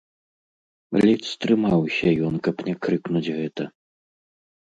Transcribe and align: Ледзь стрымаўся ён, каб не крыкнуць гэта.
Ледзь 1.03 1.27
стрымаўся 1.33 2.09
ён, 2.29 2.35
каб 2.47 2.55
не 2.69 2.75
крыкнуць 2.85 3.25
гэта. 3.37 3.63